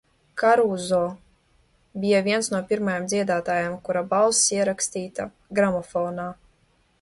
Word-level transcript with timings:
Karūzo 0.41 1.01
bija 2.05 2.21
viens 2.27 2.49
no 2.53 2.61
pirmajiem 2.71 3.05
dziedātājiem, 3.11 3.77
kura 3.89 4.03
balss 4.15 4.41
ierakstīta 4.57 5.29
gramofonā. 5.61 6.27